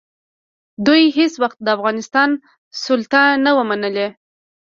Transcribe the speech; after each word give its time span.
دوی 0.85 1.03
هېڅ 1.17 1.33
وخت 1.43 1.59
د 1.63 1.67
افغانستان 1.77 2.29
سلطه 2.83 3.21
نه 3.45 3.51
وه 3.55 3.63
منلې. 3.69 4.07